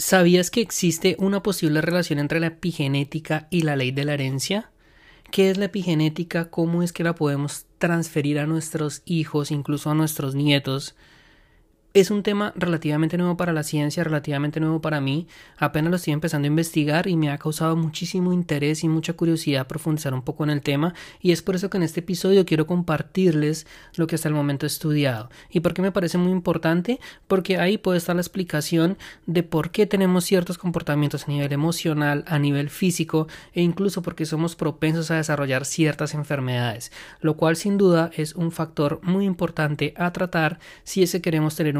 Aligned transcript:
¿Sabías 0.00 0.50
que 0.50 0.62
existe 0.62 1.14
una 1.18 1.42
posible 1.42 1.82
relación 1.82 2.20
entre 2.20 2.40
la 2.40 2.46
epigenética 2.46 3.48
y 3.50 3.60
la 3.60 3.76
ley 3.76 3.90
de 3.90 4.06
la 4.06 4.14
herencia? 4.14 4.70
¿Qué 5.30 5.50
es 5.50 5.58
la 5.58 5.66
epigenética? 5.66 6.48
¿Cómo 6.48 6.82
es 6.82 6.94
que 6.94 7.04
la 7.04 7.14
podemos 7.14 7.66
transferir 7.76 8.38
a 8.38 8.46
nuestros 8.46 9.02
hijos, 9.04 9.50
incluso 9.50 9.90
a 9.90 9.94
nuestros 9.94 10.34
nietos? 10.34 10.96
Es 11.92 12.12
un 12.12 12.22
tema 12.22 12.52
relativamente 12.54 13.18
nuevo 13.18 13.36
para 13.36 13.52
la 13.52 13.64
ciencia, 13.64 14.04
relativamente 14.04 14.60
nuevo 14.60 14.80
para 14.80 15.00
mí. 15.00 15.26
Apenas 15.56 15.90
lo 15.90 15.96
estoy 15.96 16.12
empezando 16.12 16.46
a 16.46 16.46
investigar 16.46 17.08
y 17.08 17.16
me 17.16 17.32
ha 17.32 17.38
causado 17.38 17.74
muchísimo 17.74 18.32
interés 18.32 18.84
y 18.84 18.88
mucha 18.88 19.14
curiosidad 19.14 19.66
profundizar 19.66 20.14
un 20.14 20.22
poco 20.22 20.44
en 20.44 20.50
el 20.50 20.62
tema 20.62 20.94
y 21.20 21.32
es 21.32 21.42
por 21.42 21.56
eso 21.56 21.68
que 21.68 21.78
en 21.78 21.82
este 21.82 21.98
episodio 21.98 22.46
quiero 22.46 22.68
compartirles 22.68 23.66
lo 23.96 24.06
que 24.06 24.14
hasta 24.14 24.28
el 24.28 24.34
momento 24.34 24.66
he 24.66 24.68
estudiado. 24.68 25.30
¿Y 25.50 25.60
por 25.60 25.74
qué 25.74 25.82
me 25.82 25.90
parece 25.90 26.16
muy 26.16 26.30
importante? 26.30 27.00
Porque 27.26 27.58
ahí 27.58 27.76
puede 27.76 27.98
estar 27.98 28.14
la 28.14 28.22
explicación 28.22 28.96
de 29.26 29.42
por 29.42 29.72
qué 29.72 29.84
tenemos 29.84 30.24
ciertos 30.24 30.58
comportamientos 30.58 31.24
a 31.26 31.32
nivel 31.32 31.52
emocional, 31.52 32.22
a 32.28 32.38
nivel 32.38 32.70
físico 32.70 33.26
e 33.52 33.62
incluso 33.62 34.00
porque 34.00 34.26
somos 34.26 34.54
propensos 34.54 35.10
a 35.10 35.16
desarrollar 35.16 35.64
ciertas 35.64 36.14
enfermedades, 36.14 36.92
lo 37.20 37.36
cual 37.36 37.56
sin 37.56 37.78
duda 37.78 38.12
es 38.14 38.36
un 38.36 38.52
factor 38.52 39.00
muy 39.02 39.24
importante 39.24 39.92
a 39.96 40.12
tratar 40.12 40.60
si 40.84 41.02
es 41.02 41.10
que 41.10 41.20
queremos 41.20 41.56
tener 41.56 41.79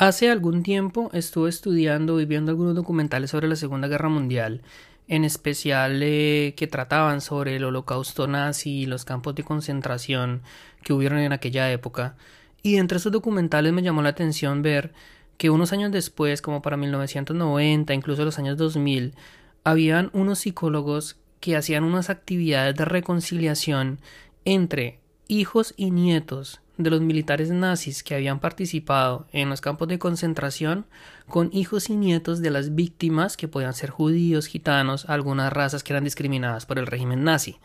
Hace 0.00 0.30
algún 0.30 0.62
tiempo 0.62 1.10
estuve 1.12 1.48
estudiando 1.48 2.20
y 2.20 2.24
viendo 2.24 2.52
algunos 2.52 2.76
documentales 2.76 3.32
sobre 3.32 3.48
la 3.48 3.56
Segunda 3.56 3.88
Guerra 3.88 4.08
Mundial, 4.08 4.62
en 5.08 5.24
especial 5.24 6.00
eh, 6.04 6.54
que 6.56 6.68
trataban 6.68 7.20
sobre 7.20 7.56
el 7.56 7.64
holocausto 7.64 8.28
nazi 8.28 8.82
y 8.82 8.86
los 8.86 9.04
campos 9.04 9.34
de 9.34 9.42
concentración 9.42 10.42
que 10.84 10.92
hubieron 10.92 11.18
en 11.18 11.32
aquella 11.32 11.72
época, 11.72 12.14
y 12.62 12.76
entre 12.76 12.98
esos 12.98 13.10
documentales 13.10 13.72
me 13.72 13.82
llamó 13.82 14.00
la 14.00 14.10
atención 14.10 14.62
ver 14.62 14.92
que 15.36 15.50
unos 15.50 15.72
años 15.72 15.90
después, 15.90 16.42
como 16.42 16.62
para 16.62 16.76
1990, 16.76 17.92
incluso 17.92 18.24
los 18.24 18.38
años 18.38 18.56
2000, 18.56 19.16
habían 19.64 20.10
unos 20.12 20.38
psicólogos 20.38 21.16
que 21.40 21.56
hacían 21.56 21.82
unas 21.82 22.08
actividades 22.08 22.76
de 22.76 22.84
reconciliación 22.84 23.98
entre 24.44 25.00
hijos 25.26 25.74
y 25.76 25.90
nietos 25.90 26.60
de 26.78 26.90
los 26.90 27.00
militares 27.00 27.50
nazis 27.50 28.02
que 28.02 28.14
habían 28.14 28.40
participado 28.40 29.26
en 29.32 29.50
los 29.50 29.60
campos 29.60 29.88
de 29.88 29.98
concentración 29.98 30.86
con 31.28 31.50
hijos 31.52 31.90
y 31.90 31.96
nietos 31.96 32.40
de 32.40 32.50
las 32.50 32.74
víctimas 32.74 33.36
que 33.36 33.48
podían 33.48 33.74
ser 33.74 33.90
judíos, 33.90 34.46
gitanos, 34.46 35.04
algunas 35.10 35.52
razas 35.52 35.84
que 35.84 35.92
eran 35.92 36.04
discriminadas 36.04 36.64
por 36.64 36.78
el 36.78 36.86
régimen 36.86 37.24
nazi. 37.24 37.58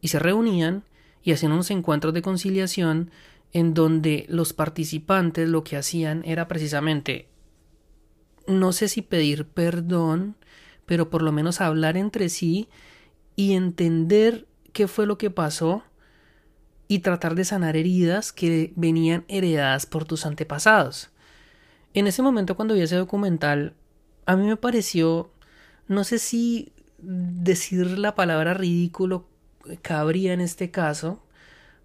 Y 0.00 0.08
se 0.08 0.18
reunían 0.18 0.84
y 1.22 1.32
hacían 1.32 1.52
unos 1.52 1.70
encuentros 1.70 2.12
de 2.12 2.22
conciliación 2.22 3.10
en 3.52 3.72
donde 3.72 4.26
los 4.28 4.52
participantes 4.52 5.48
lo 5.48 5.64
que 5.64 5.76
hacían 5.76 6.22
era 6.24 6.46
precisamente 6.48 7.30
no 8.50 8.72
sé 8.72 8.88
si 8.88 9.02
pedir 9.02 9.46
perdón, 9.46 10.36
pero 10.86 11.10
por 11.10 11.22
lo 11.22 11.32
menos 11.32 11.60
hablar 11.60 11.96
entre 11.96 12.28
sí 12.28 12.68
y 13.36 13.52
entender 13.52 14.46
qué 14.72 14.88
fue 14.88 15.06
lo 15.06 15.18
que 15.18 15.30
pasó 15.30 15.82
y 16.90 16.98
tratar 16.98 17.36
de 17.36 17.44
sanar 17.44 17.76
heridas 17.76 18.32
que 18.32 18.72
venían 18.74 19.24
heredadas 19.28 19.86
por 19.86 20.04
tus 20.06 20.26
antepasados. 20.26 21.10
En 21.94 22.08
ese 22.08 22.20
momento 22.20 22.56
cuando 22.56 22.74
vi 22.74 22.80
ese 22.80 22.96
documental, 22.96 23.74
a 24.26 24.34
mí 24.34 24.44
me 24.44 24.56
pareció, 24.56 25.30
no 25.86 26.02
sé 26.02 26.18
si 26.18 26.72
decir 26.98 27.96
la 27.96 28.16
palabra 28.16 28.54
ridículo 28.54 29.28
cabría 29.82 30.32
en 30.32 30.40
este 30.40 30.72
caso, 30.72 31.22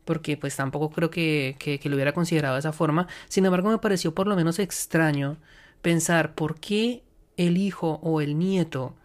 porque 0.06 0.38
pues 0.38 0.56
tampoco 0.56 0.90
creo 0.90 1.12
que, 1.12 1.56
que, 1.60 1.80
lo 1.88 1.98
hubiera 1.98 2.16
considerado 2.16 2.56
de 2.56 2.62
esa 2.62 2.74
forma, 2.74 3.08
sin 3.28 3.46
embargo 3.46 3.70
me 3.70 3.78
pareció 3.78 4.16
por 4.16 4.26
lo 4.26 4.36
menos 4.36 4.58
extraño 4.58 5.38
pensar 5.84 6.34
por 6.34 6.60
qué 6.60 7.04
el 7.38 7.58
hijo 7.58 8.00
o 8.02 8.22
el 8.22 8.40
nieto 8.40 8.96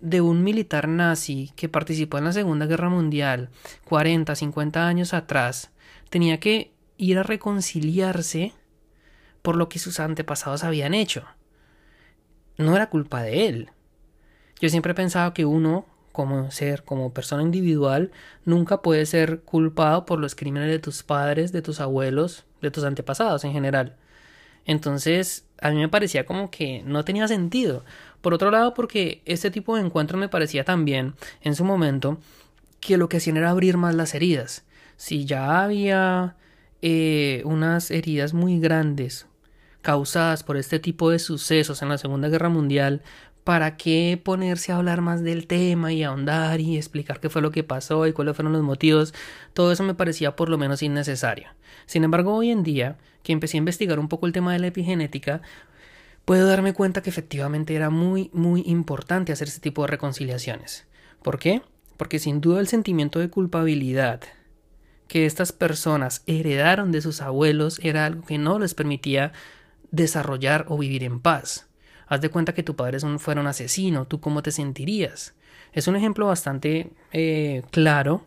de 0.00 0.20
un 0.20 0.42
militar 0.42 0.88
nazi 0.88 1.52
que 1.56 1.68
participó 1.68 2.18
en 2.18 2.24
la 2.24 2.32
Segunda 2.32 2.66
Guerra 2.66 2.88
Mundial 2.88 3.50
40, 3.84 4.34
50 4.34 4.86
años 4.86 5.14
atrás, 5.14 5.70
tenía 6.10 6.40
que 6.40 6.72
ir 6.96 7.18
a 7.18 7.22
reconciliarse 7.22 8.52
por 9.42 9.56
lo 9.56 9.68
que 9.68 9.78
sus 9.78 10.00
antepasados 10.00 10.64
habían 10.64 10.94
hecho. 10.94 11.24
No 12.56 12.76
era 12.76 12.88
culpa 12.88 13.22
de 13.22 13.46
él. 13.46 13.70
Yo 14.60 14.68
siempre 14.68 14.92
he 14.92 14.94
pensado 14.94 15.34
que 15.34 15.44
uno, 15.44 15.86
como 16.12 16.50
ser, 16.50 16.84
como 16.84 17.12
persona 17.12 17.42
individual, 17.42 18.12
nunca 18.44 18.80
puede 18.80 19.04
ser 19.06 19.40
culpado 19.40 20.06
por 20.06 20.20
los 20.20 20.34
crímenes 20.34 20.70
de 20.70 20.78
tus 20.78 21.02
padres, 21.02 21.52
de 21.52 21.62
tus 21.62 21.80
abuelos, 21.80 22.44
de 22.62 22.70
tus 22.70 22.84
antepasados 22.84 23.44
en 23.44 23.52
general. 23.52 23.96
Entonces, 24.64 25.46
a 25.60 25.70
mí 25.70 25.76
me 25.76 25.88
parecía 25.88 26.24
como 26.24 26.50
que 26.50 26.82
no 26.84 27.04
tenía 27.04 27.28
sentido. 27.28 27.84
Por 28.24 28.32
otro 28.32 28.50
lado, 28.50 28.72
porque 28.72 29.20
este 29.26 29.50
tipo 29.50 29.76
de 29.76 29.82
encuentros 29.82 30.18
me 30.18 30.30
parecía 30.30 30.64
también, 30.64 31.12
en 31.42 31.54
su 31.54 31.62
momento, 31.62 32.16
que 32.80 32.96
lo 32.96 33.10
que 33.10 33.18
hacían 33.18 33.36
era 33.36 33.50
abrir 33.50 33.76
más 33.76 33.94
las 33.94 34.14
heridas. 34.14 34.64
Si 34.96 35.26
ya 35.26 35.62
había 35.62 36.34
eh, 36.80 37.42
unas 37.44 37.90
heridas 37.90 38.32
muy 38.32 38.58
grandes 38.60 39.26
causadas 39.82 40.42
por 40.42 40.56
este 40.56 40.78
tipo 40.78 41.10
de 41.10 41.18
sucesos 41.18 41.82
en 41.82 41.90
la 41.90 41.98
Segunda 41.98 42.30
Guerra 42.30 42.48
Mundial, 42.48 43.02
¿para 43.44 43.76
qué 43.76 44.18
ponerse 44.24 44.72
a 44.72 44.76
hablar 44.76 45.02
más 45.02 45.22
del 45.22 45.46
tema 45.46 45.92
y 45.92 46.02
ahondar 46.02 46.60
y 46.60 46.78
explicar 46.78 47.20
qué 47.20 47.28
fue 47.28 47.42
lo 47.42 47.50
que 47.50 47.62
pasó 47.62 48.06
y 48.06 48.14
cuáles 48.14 48.36
fueron 48.36 48.54
los 48.54 48.62
motivos? 48.62 49.12
Todo 49.52 49.70
eso 49.70 49.82
me 49.82 49.92
parecía 49.92 50.34
por 50.34 50.48
lo 50.48 50.56
menos 50.56 50.82
innecesario. 50.82 51.48
Sin 51.84 52.04
embargo, 52.04 52.34
hoy 52.34 52.50
en 52.50 52.62
día, 52.62 52.96
que 53.22 53.32
empecé 53.34 53.58
a 53.58 53.64
investigar 53.64 53.98
un 53.98 54.08
poco 54.08 54.24
el 54.24 54.32
tema 54.32 54.54
de 54.54 54.60
la 54.60 54.68
epigenética, 54.68 55.42
puedo 56.24 56.46
darme 56.48 56.72
cuenta 56.72 57.02
que 57.02 57.10
efectivamente 57.10 57.74
era 57.74 57.90
muy, 57.90 58.30
muy 58.32 58.62
importante 58.66 59.32
hacer 59.32 59.48
este 59.48 59.60
tipo 59.60 59.82
de 59.82 59.88
reconciliaciones. 59.88 60.86
¿Por 61.22 61.38
qué? 61.38 61.62
Porque 61.96 62.18
sin 62.18 62.40
duda 62.40 62.60
el 62.60 62.68
sentimiento 62.68 63.18
de 63.18 63.30
culpabilidad 63.30 64.20
que 65.08 65.26
estas 65.26 65.52
personas 65.52 66.22
heredaron 66.26 66.90
de 66.90 67.02
sus 67.02 67.20
abuelos 67.20 67.78
era 67.82 68.06
algo 68.06 68.24
que 68.24 68.38
no 68.38 68.58
les 68.58 68.74
permitía 68.74 69.32
desarrollar 69.90 70.66
o 70.68 70.78
vivir 70.78 71.04
en 71.04 71.20
paz. 71.20 71.68
Haz 72.06 72.20
de 72.20 72.30
cuenta 72.30 72.54
que 72.54 72.62
tu 72.62 72.76
padre 72.76 72.98
fuera 73.18 73.40
un 73.40 73.46
asesino, 73.46 74.06
¿tú 74.06 74.20
cómo 74.20 74.42
te 74.42 74.50
sentirías? 74.50 75.34
Es 75.72 75.88
un 75.88 75.96
ejemplo 75.96 76.26
bastante 76.26 76.90
eh, 77.12 77.62
claro 77.70 78.26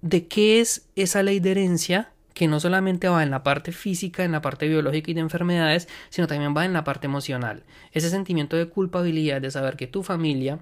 de 0.00 0.26
qué 0.26 0.60
es 0.60 0.88
esa 0.96 1.22
ley 1.22 1.40
de 1.40 1.52
herencia 1.52 2.12
que 2.34 2.48
no 2.48 2.60
solamente 2.60 3.08
va 3.08 3.22
en 3.22 3.30
la 3.30 3.42
parte 3.42 3.72
física, 3.72 4.24
en 4.24 4.32
la 4.32 4.42
parte 4.42 4.68
biológica 4.68 5.10
y 5.10 5.14
de 5.14 5.20
enfermedades, 5.20 5.88
sino 6.10 6.26
también 6.26 6.54
va 6.56 6.64
en 6.64 6.72
la 6.72 6.84
parte 6.84 7.06
emocional. 7.06 7.64
Ese 7.92 8.10
sentimiento 8.10 8.56
de 8.56 8.68
culpabilidad 8.68 9.40
de 9.40 9.50
saber 9.50 9.76
que 9.76 9.86
tu 9.86 10.02
familia, 10.02 10.60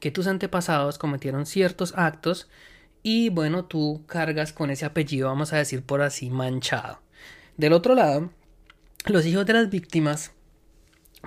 que 0.00 0.10
tus 0.10 0.26
antepasados 0.26 0.98
cometieron 0.98 1.46
ciertos 1.46 1.94
actos 1.96 2.48
y 3.02 3.28
bueno, 3.28 3.64
tú 3.64 4.04
cargas 4.06 4.52
con 4.52 4.70
ese 4.70 4.84
apellido, 4.84 5.28
vamos 5.28 5.52
a 5.52 5.58
decir 5.58 5.82
por 5.82 6.02
así, 6.02 6.30
manchado. 6.30 7.00
Del 7.56 7.72
otro 7.72 7.94
lado, 7.94 8.30
los 9.06 9.24
hijos 9.26 9.46
de 9.46 9.52
las 9.52 9.70
víctimas 9.70 10.32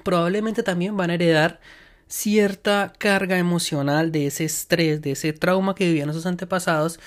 probablemente 0.03 0.63
también 0.63 0.97
van 0.97 1.09
a 1.09 1.13
heredar 1.15 1.59
cierta 2.07 2.91
carga 2.97 3.37
emocional 3.37 4.11
de 4.11 4.27
ese 4.27 4.43
estrés, 4.43 5.01
de 5.01 5.11
ese 5.11 5.31
trauma 5.31 5.75
que 5.75 5.85
vivían 5.85 6.11
sus 6.13 6.25
antepasados, 6.25 6.99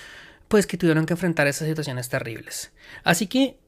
pues 0.53 0.67
que 0.67 0.77
tuvieron 0.77 1.07
que 1.07 1.15
enfrentar 1.15 1.47
esas 1.47 1.67
situaciones 1.67 2.11
terribles. 2.11 2.75
Así 3.05 3.27
que 3.27 3.59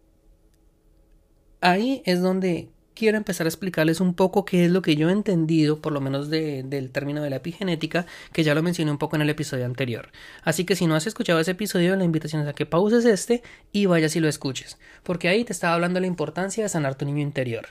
ahí 1.62 2.02
es 2.04 2.20
donde 2.20 2.68
quiero 2.92 3.16
empezar 3.16 3.46
a 3.46 3.48
explicarles 3.48 4.02
un 4.02 4.12
poco 4.12 4.44
qué 4.44 4.66
es 4.66 4.70
lo 4.70 4.82
que 4.82 4.94
yo 4.94 5.08
he 5.08 5.12
entendido, 5.12 5.80
por 5.80 5.94
lo 5.94 6.02
menos 6.02 6.28
del 6.28 6.90
término 6.92 7.22
de 7.22 7.30
la 7.30 7.36
epigenética, 7.36 8.04
que 8.34 8.44
ya 8.44 8.54
lo 8.54 8.62
mencioné 8.62 8.90
un 8.90 8.98
poco 8.98 9.16
en 9.16 9.22
el 9.22 9.30
episodio 9.30 9.64
anterior. 9.64 10.12
Así 10.42 10.66
que 10.66 10.76
si 10.76 10.86
no 10.86 10.94
has 10.94 11.06
escuchado 11.06 11.40
ese 11.40 11.52
episodio, 11.52 11.96
la 11.96 12.04
invitación 12.04 12.42
es 12.42 12.48
a 12.48 12.52
que 12.52 12.66
pauses 12.66 13.06
este 13.06 13.42
y 13.72 13.86
vayas 13.86 14.14
y 14.16 14.20
lo 14.20 14.28
escuches, 14.28 14.76
porque 15.04 15.28
ahí 15.28 15.42
te 15.42 15.54
estaba 15.54 15.72
hablando 15.72 15.96
de 15.96 16.02
la 16.02 16.08
importancia 16.08 16.64
de 16.64 16.68
sanar 16.68 16.96
tu 16.96 17.06
niño 17.06 17.22
interior. 17.22 17.68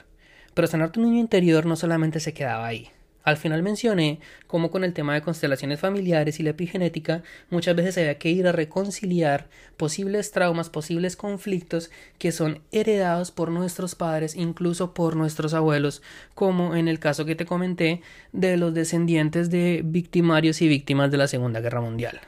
Pero 0.54 0.66
sanar 0.66 0.90
tu 0.90 1.00
niño 1.00 1.20
interior 1.20 1.66
no 1.66 1.76
solamente 1.76 2.18
se 2.18 2.34
quedaba 2.34 2.66
ahí. 2.66 2.90
Al 3.24 3.38
final 3.38 3.62
mencioné 3.62 4.20
cómo 4.46 4.70
con 4.70 4.84
el 4.84 4.92
tema 4.92 5.14
de 5.14 5.22
constelaciones 5.22 5.80
familiares 5.80 6.38
y 6.38 6.42
la 6.42 6.50
epigenética 6.50 7.22
muchas 7.48 7.74
veces 7.74 7.96
había 7.96 8.18
que 8.18 8.28
ir 8.28 8.46
a 8.46 8.52
reconciliar 8.52 9.48
posibles 9.78 10.30
traumas, 10.30 10.68
posibles 10.68 11.16
conflictos 11.16 11.90
que 12.18 12.32
son 12.32 12.60
heredados 12.70 13.30
por 13.30 13.50
nuestros 13.50 13.94
padres, 13.94 14.36
incluso 14.36 14.92
por 14.92 15.16
nuestros 15.16 15.54
abuelos, 15.54 16.02
como 16.34 16.76
en 16.76 16.86
el 16.86 16.98
caso 16.98 17.24
que 17.24 17.34
te 17.34 17.46
comenté 17.46 18.02
de 18.32 18.58
los 18.58 18.74
descendientes 18.74 19.48
de 19.48 19.80
victimarios 19.82 20.60
y 20.60 20.68
víctimas 20.68 21.10
de 21.10 21.16
la 21.16 21.26
Segunda 21.26 21.60
Guerra 21.60 21.80
Mundial. 21.80 22.20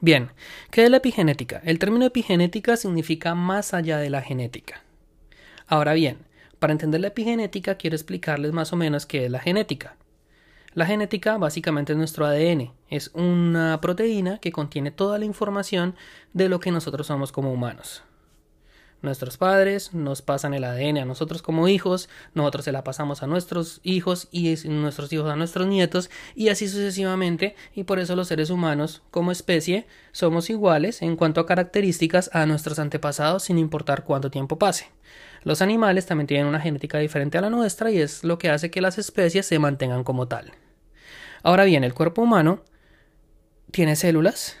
Bien, 0.00 0.30
¿qué 0.72 0.82
es 0.82 0.90
la 0.90 0.96
epigenética? 0.96 1.62
El 1.64 1.78
término 1.78 2.04
epigenética 2.04 2.76
significa 2.76 3.36
más 3.36 3.72
allá 3.72 3.98
de 3.98 4.10
la 4.10 4.20
genética. 4.20 4.82
Ahora 5.68 5.92
bien, 5.92 6.18
para 6.62 6.74
entender 6.74 7.00
la 7.00 7.08
epigenética 7.08 7.74
quiero 7.74 7.96
explicarles 7.96 8.52
más 8.52 8.72
o 8.72 8.76
menos 8.76 9.04
qué 9.04 9.24
es 9.24 9.30
la 9.32 9.40
genética. 9.40 9.96
La 10.74 10.86
genética 10.86 11.36
básicamente 11.36 11.92
es 11.92 11.98
nuestro 11.98 12.24
ADN, 12.24 12.70
es 12.88 13.10
una 13.14 13.80
proteína 13.80 14.38
que 14.38 14.52
contiene 14.52 14.92
toda 14.92 15.18
la 15.18 15.24
información 15.24 15.96
de 16.34 16.48
lo 16.48 16.60
que 16.60 16.70
nosotros 16.70 17.08
somos 17.08 17.32
como 17.32 17.52
humanos. 17.52 18.04
Nuestros 19.02 19.36
padres 19.36 19.92
nos 19.94 20.22
pasan 20.22 20.54
el 20.54 20.62
ADN 20.62 20.98
a 20.98 21.04
nosotros 21.04 21.42
como 21.42 21.66
hijos, 21.66 22.08
nosotros 22.34 22.64
se 22.64 22.70
la 22.70 22.84
pasamos 22.84 23.24
a 23.24 23.26
nuestros 23.26 23.80
hijos 23.82 24.28
y 24.30 24.54
nuestros 24.68 25.12
hijos 25.12 25.28
a 25.28 25.34
nuestros 25.34 25.66
nietos 25.66 26.08
y 26.36 26.50
así 26.50 26.68
sucesivamente 26.68 27.56
y 27.74 27.82
por 27.82 27.98
eso 27.98 28.14
los 28.14 28.28
seres 28.28 28.48
humanos 28.48 29.02
como 29.10 29.32
especie 29.32 29.88
somos 30.12 30.50
iguales 30.50 31.02
en 31.02 31.16
cuanto 31.16 31.40
a 31.40 31.46
características 31.46 32.30
a 32.32 32.46
nuestros 32.46 32.78
antepasados 32.78 33.42
sin 33.42 33.58
importar 33.58 34.04
cuánto 34.04 34.30
tiempo 34.30 34.56
pase. 34.56 34.92
Los 35.42 35.62
animales 35.62 36.06
también 36.06 36.28
tienen 36.28 36.46
una 36.46 36.60
genética 36.60 36.98
diferente 36.98 37.38
a 37.38 37.40
la 37.40 37.50
nuestra 37.50 37.90
y 37.90 37.98
es 37.98 38.22
lo 38.22 38.38
que 38.38 38.50
hace 38.50 38.70
que 38.70 38.80
las 38.80 38.98
especies 38.98 39.46
se 39.46 39.58
mantengan 39.58 40.04
como 40.04 40.28
tal. 40.28 40.52
Ahora 41.42 41.64
bien, 41.64 41.82
el 41.82 41.92
cuerpo 41.92 42.22
humano 42.22 42.62
tiene 43.72 43.96
células, 43.96 44.56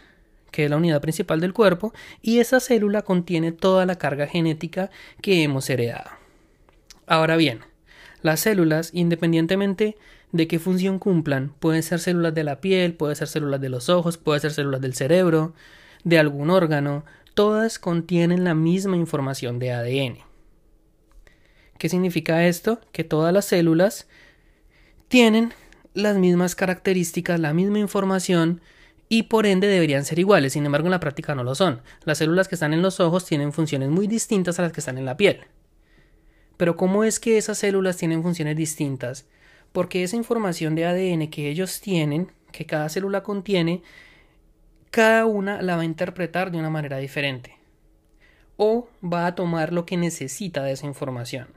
que 0.52 0.64
es 0.64 0.70
la 0.70 0.76
unidad 0.76 1.00
principal 1.00 1.40
del 1.40 1.52
cuerpo, 1.52 1.92
y 2.20 2.38
esa 2.38 2.60
célula 2.60 3.02
contiene 3.02 3.50
toda 3.50 3.84
la 3.84 3.96
carga 3.96 4.28
genética 4.28 4.90
que 5.20 5.42
hemos 5.42 5.68
heredado. 5.68 6.10
Ahora 7.08 7.36
bien, 7.36 7.60
las 8.22 8.38
células, 8.38 8.90
independientemente 8.92 9.96
de 10.30 10.46
qué 10.46 10.60
función 10.60 11.00
cumplan, 11.00 11.52
pueden 11.58 11.82
ser 11.82 11.98
células 11.98 12.34
de 12.34 12.44
la 12.44 12.60
piel, 12.60 12.94
pueden 12.94 13.16
ser 13.16 13.26
células 13.26 13.60
de 13.60 13.68
los 13.68 13.88
ojos, 13.88 14.16
pueden 14.16 14.40
ser 14.40 14.52
células 14.52 14.80
del 14.80 14.94
cerebro, 14.94 15.54
de 16.04 16.18
algún 16.18 16.50
órgano, 16.50 17.04
todas 17.34 17.78
contienen 17.78 18.44
la 18.44 18.54
misma 18.54 18.96
información 18.96 19.58
de 19.58 19.72
ADN. 19.72 20.18
¿Qué 21.78 21.88
significa 21.88 22.46
esto? 22.46 22.80
Que 22.92 23.04
todas 23.04 23.32
las 23.32 23.46
células 23.46 24.06
tienen 25.08 25.52
las 25.94 26.16
mismas 26.16 26.54
características, 26.54 27.40
la 27.40 27.52
misma 27.52 27.78
información 27.78 28.60
y 29.12 29.24
por 29.24 29.44
ende 29.44 29.66
deberían 29.66 30.06
ser 30.06 30.18
iguales, 30.18 30.54
sin 30.54 30.64
embargo 30.64 30.86
en 30.86 30.92
la 30.92 30.98
práctica 30.98 31.34
no 31.34 31.44
lo 31.44 31.54
son. 31.54 31.82
Las 32.04 32.16
células 32.16 32.48
que 32.48 32.54
están 32.54 32.72
en 32.72 32.80
los 32.80 32.98
ojos 32.98 33.26
tienen 33.26 33.52
funciones 33.52 33.90
muy 33.90 34.06
distintas 34.06 34.58
a 34.58 34.62
las 34.62 34.72
que 34.72 34.80
están 34.80 34.96
en 34.96 35.04
la 35.04 35.18
piel. 35.18 35.40
Pero 36.56 36.78
¿cómo 36.78 37.04
es 37.04 37.20
que 37.20 37.36
esas 37.36 37.58
células 37.58 37.98
tienen 37.98 38.22
funciones 38.22 38.56
distintas? 38.56 39.26
Porque 39.72 40.02
esa 40.02 40.16
información 40.16 40.74
de 40.74 40.86
ADN 40.86 41.28
que 41.28 41.50
ellos 41.50 41.82
tienen, 41.82 42.32
que 42.52 42.64
cada 42.64 42.88
célula 42.88 43.22
contiene, 43.22 43.82
cada 44.90 45.26
una 45.26 45.60
la 45.60 45.76
va 45.76 45.82
a 45.82 45.84
interpretar 45.84 46.50
de 46.50 46.56
una 46.56 46.70
manera 46.70 46.96
diferente. 46.96 47.58
O 48.56 48.88
va 49.04 49.26
a 49.26 49.34
tomar 49.34 49.74
lo 49.74 49.84
que 49.84 49.98
necesita 49.98 50.62
de 50.62 50.72
esa 50.72 50.86
información. 50.86 51.48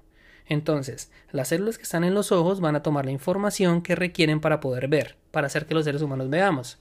Entonces, 0.46 1.10
las 1.32 1.48
células 1.48 1.78
que 1.78 1.84
están 1.84 2.04
en 2.04 2.16
los 2.16 2.34
ojos 2.34 2.60
van 2.60 2.76
a 2.76 2.84
tomar 2.84 3.06
la 3.06 3.12
información 3.12 3.82
que 3.82 3.96
requieren 3.96 4.42
para 4.42 4.60
poder 4.60 4.90
ver, 4.90 5.16
para 5.32 5.48
hacer 5.48 5.68
que 5.68 5.74
los 5.74 5.86
seres 5.86 6.02
humanos 6.02 6.30
veamos. 6.30 6.80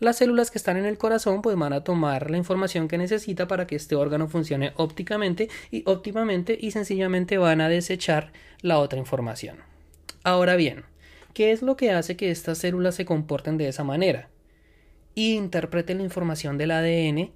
Las 0.00 0.18
células 0.18 0.50
que 0.50 0.58
están 0.58 0.76
en 0.76 0.84
el 0.84 0.98
corazón 0.98 1.40
pues 1.40 1.56
van 1.56 1.72
a 1.72 1.84
tomar 1.84 2.30
la 2.30 2.36
información 2.36 2.88
que 2.88 2.98
necesita 2.98 3.46
para 3.46 3.66
que 3.66 3.76
este 3.76 3.94
órgano 3.94 4.28
funcione 4.28 4.72
ópticamente 4.76 5.48
y 5.70 5.82
óptimamente 5.86 6.58
y 6.60 6.72
sencillamente 6.72 7.38
van 7.38 7.60
a 7.60 7.68
desechar 7.68 8.32
la 8.60 8.78
otra 8.78 8.98
información. 8.98 9.58
Ahora 10.22 10.56
bien, 10.56 10.84
¿qué 11.32 11.52
es 11.52 11.62
lo 11.62 11.76
que 11.76 11.92
hace 11.92 12.16
que 12.16 12.30
estas 12.30 12.58
células 12.58 12.94
se 12.94 13.04
comporten 13.04 13.56
de 13.56 13.68
esa 13.68 13.84
manera? 13.84 14.28
Y 15.14 15.34
interpreten 15.34 15.98
la 15.98 16.04
información 16.04 16.58
del 16.58 16.72
ADN 16.72 17.30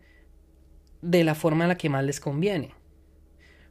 de 1.01 1.25
la 1.25 1.35
forma 1.35 1.65
en 1.65 1.69
la 1.69 1.77
que 1.77 1.89
más 1.89 2.05
les 2.05 2.19
conviene 2.19 2.75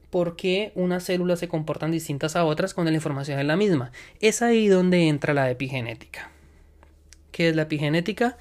por 0.10 0.36
qué 0.36 0.72
unas 0.76 1.04
células 1.04 1.40
se 1.40 1.48
comportan 1.48 1.92
distintas 1.92 2.36
a 2.36 2.46
otras 2.46 2.74
cuando 2.74 2.92
la 2.92 2.98
información 2.98 3.40
es 3.40 3.46
la 3.46 3.56
misma. 3.58 3.92
Es 4.20 4.42
ahí 4.42 4.68
donde 4.68 5.08
entra 5.08 5.34
la 5.34 5.50
epigenética. 5.52 6.32
¿Qué 7.32 7.50
es 7.50 7.56
la 7.56 7.64
epigenética? 7.64 8.38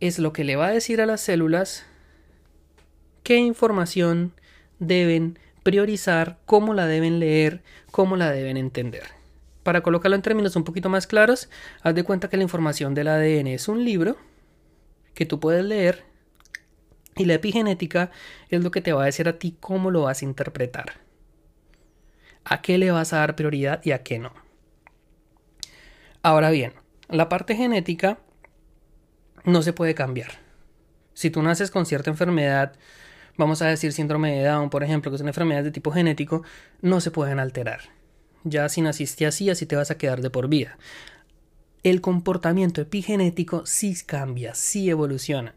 Es 0.00 0.18
lo 0.18 0.32
que 0.32 0.44
le 0.44 0.56
va 0.56 0.68
a 0.68 0.72
decir 0.72 1.00
a 1.00 1.06
las 1.06 1.20
células 1.20 1.84
qué 3.24 3.36
información 3.36 4.32
deben 4.78 5.38
priorizar, 5.62 6.38
cómo 6.46 6.72
la 6.72 6.86
deben 6.86 7.18
leer, 7.18 7.62
cómo 7.90 8.16
la 8.16 8.30
deben 8.30 8.56
entender. 8.56 9.04
Para 9.64 9.82
colocarlo 9.82 10.14
en 10.14 10.22
términos 10.22 10.56
un 10.56 10.64
poquito 10.64 10.88
más 10.88 11.06
claros, 11.06 11.50
haz 11.82 11.94
de 11.94 12.04
cuenta 12.04 12.30
que 12.30 12.36
la 12.36 12.44
información 12.44 12.94
del 12.94 13.08
ADN 13.08 13.48
es 13.48 13.68
un 13.68 13.84
libro 13.84 14.16
que 15.14 15.26
tú 15.26 15.40
puedes 15.40 15.64
leer 15.64 16.04
y 17.16 17.24
la 17.24 17.34
epigenética 17.34 18.12
es 18.48 18.62
lo 18.62 18.70
que 18.70 18.80
te 18.80 18.92
va 18.92 19.02
a 19.02 19.06
decir 19.06 19.28
a 19.28 19.38
ti 19.38 19.56
cómo 19.58 19.90
lo 19.90 20.02
vas 20.02 20.22
a 20.22 20.24
interpretar. 20.24 20.92
A 22.44 22.62
qué 22.62 22.78
le 22.78 22.92
vas 22.92 23.12
a 23.12 23.18
dar 23.18 23.36
prioridad 23.36 23.80
y 23.84 23.90
a 23.90 24.02
qué 24.04 24.20
no. 24.20 24.32
Ahora 26.22 26.50
bien, 26.50 26.72
la 27.08 27.28
parte 27.28 27.56
genética 27.56 28.20
no 29.48 29.62
se 29.62 29.72
puede 29.72 29.94
cambiar. 29.94 30.32
Si 31.14 31.30
tú 31.30 31.42
naces 31.42 31.70
con 31.70 31.86
cierta 31.86 32.10
enfermedad, 32.10 32.74
vamos 33.36 33.62
a 33.62 33.66
decir 33.66 33.92
síndrome 33.92 34.36
de 34.36 34.44
Down, 34.44 34.70
por 34.70 34.84
ejemplo, 34.84 35.10
que 35.10 35.18
son 35.18 35.28
enfermedades 35.28 35.64
de 35.64 35.70
tipo 35.72 35.90
genético, 35.90 36.42
no 36.80 37.00
se 37.00 37.10
pueden 37.10 37.40
alterar. 37.40 37.80
Ya 38.44 38.68
si 38.68 38.82
naciste 38.82 39.26
así, 39.26 39.50
así 39.50 39.66
te 39.66 39.76
vas 39.76 39.90
a 39.90 39.98
quedar 39.98 40.20
de 40.22 40.30
por 40.30 40.48
vida. 40.48 40.78
El 41.82 42.00
comportamiento 42.00 42.80
epigenético 42.80 43.66
sí 43.66 43.96
cambia, 44.06 44.54
sí 44.54 44.90
evoluciona 44.90 45.54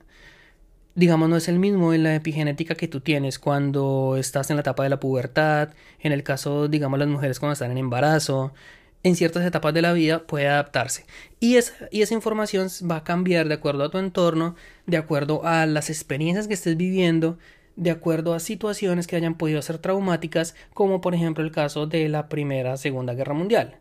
digamos, 0.95 1.29
no 1.29 1.37
es 1.37 1.47
el 1.47 1.59
mismo 1.59 1.93
en 1.93 2.03
la 2.03 2.15
epigenética 2.15 2.75
que 2.75 2.87
tú 2.87 3.01
tienes 3.01 3.39
cuando 3.39 4.17
estás 4.17 4.49
en 4.49 4.57
la 4.57 4.61
etapa 4.61 4.83
de 4.83 4.89
la 4.89 4.99
pubertad, 4.99 5.69
en 5.99 6.11
el 6.11 6.23
caso, 6.23 6.67
digamos, 6.67 6.99
las 6.99 7.07
mujeres 7.07 7.39
cuando 7.39 7.53
están 7.53 7.71
en 7.71 7.77
embarazo, 7.77 8.53
en 9.03 9.15
ciertas 9.15 9.45
etapas 9.45 9.73
de 9.73 9.81
la 9.81 9.93
vida 9.93 10.25
puede 10.27 10.47
adaptarse. 10.47 11.05
Y 11.39 11.55
esa, 11.55 11.73
y 11.91 12.01
esa 12.01 12.13
información 12.13 12.67
va 12.89 12.97
a 12.97 13.03
cambiar 13.03 13.47
de 13.47 13.55
acuerdo 13.55 13.83
a 13.83 13.89
tu 13.89 13.97
entorno, 13.97 14.55
de 14.85 14.97
acuerdo 14.97 15.45
a 15.45 15.65
las 15.65 15.89
experiencias 15.89 16.47
que 16.47 16.53
estés 16.53 16.77
viviendo, 16.77 17.37
de 17.75 17.91
acuerdo 17.91 18.33
a 18.33 18.39
situaciones 18.39 19.07
que 19.07 19.15
hayan 19.15 19.35
podido 19.35 19.61
ser 19.61 19.79
traumáticas, 19.79 20.55
como 20.73 21.01
por 21.01 21.15
ejemplo 21.15 21.43
el 21.43 21.51
caso 21.51 21.87
de 21.87 22.09
la 22.09 22.29
Primera 22.29 22.77
Segunda 22.77 23.13
Guerra 23.13 23.33
Mundial. 23.33 23.79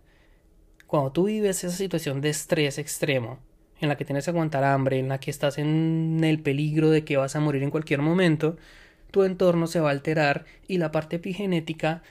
Cuando 0.87 1.12
tú 1.12 1.25
vives 1.25 1.62
esa 1.64 1.76
situación 1.76 2.20
de 2.20 2.31
estrés 2.31 2.78
extremo, 2.78 3.38
en 3.81 3.88
la 3.88 3.96
que 3.96 4.05
tienes 4.05 4.25
que 4.25 4.31
aguantar 4.31 4.64
hambre, 4.64 4.99
en 4.99 5.08
la 5.08 5.19
que 5.19 5.31
estás 5.31 5.59
en 5.59 6.21
el 6.23 6.40
peligro 6.40 6.90
de 6.90 7.04
que 7.04 7.16
vas 7.16 7.37
a 7.37 7.40
morir 7.40 7.62
en 7.62 7.71
cualquier 7.71 8.02
momento, 8.02 8.56
tu 9.11 9.25
entorno 9.25 9.66
se 9.66 9.80
va 9.80 9.88
a 9.88 9.92
alterar 9.92 10.45
y 10.68 10.78
la 10.78 10.92
parte 10.92 11.16
epigenética 11.16 12.02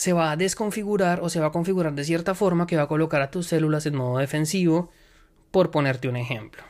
se 0.00 0.14
va 0.14 0.30
a 0.30 0.36
desconfigurar 0.38 1.20
o 1.20 1.28
se 1.28 1.40
va 1.40 1.48
a 1.48 1.52
configurar 1.52 1.92
de 1.94 2.04
cierta 2.04 2.34
forma 2.34 2.66
que 2.66 2.74
va 2.74 2.84
a 2.84 2.88
colocar 2.88 3.20
a 3.20 3.30
tus 3.30 3.48
células 3.48 3.84
en 3.84 3.96
modo 3.96 4.16
defensivo, 4.16 4.88
por 5.50 5.70
ponerte 5.70 6.08
un 6.08 6.16
ejemplo. 6.16 6.62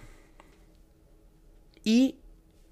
Y 1.85 2.17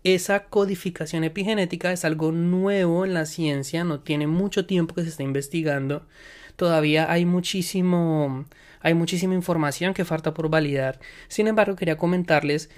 esa 0.03 0.47
codificación 0.47 1.23
epigenética 1.23 1.93
es 1.93 2.05
algo 2.05 2.33
nuevo 2.33 3.05
en 3.05 3.15
la 3.15 3.25
ciencia, 3.25 3.85
no 3.85 4.01
tiene 4.01 4.27
mucho 4.27 4.67
tiempo 4.67 4.97
que 4.97 5.05
se 5.05 5.11
está 5.11 5.23
investigando, 5.23 6.09
todavía 6.57 7.09
hay 7.09 7.25
muchísimo 7.25 8.45
hay 8.81 8.95
muchísima 8.95 9.35
información 9.35 9.95
que 9.95 10.05
falta 10.05 10.35
por 10.35 10.49
validar. 10.51 10.99
Sin 11.29 11.47
embargo, 11.47 11.77
quería 11.77 11.97
comentarles 11.97 12.69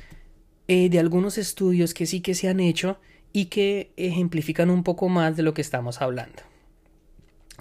eh, 0.68 0.90
de 0.90 0.98
algunos 0.98 1.38
estudios 1.38 1.94
que 1.94 2.04
sí 2.04 2.20
que 2.20 2.34
se 2.34 2.50
han 2.50 2.60
hecho 2.60 3.00
y 3.32 3.46
que 3.46 3.94
ejemplifican 3.96 4.68
un 4.68 4.84
poco 4.84 5.08
más 5.08 5.34
de 5.34 5.44
lo 5.44 5.54
que 5.54 5.62
estamos 5.62 6.02
hablando. 6.02 6.49